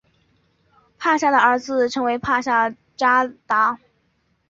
[0.97, 3.79] 帕夏的儿子称为帕夏札达。